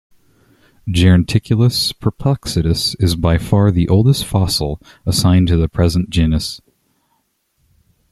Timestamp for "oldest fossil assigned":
3.87-5.47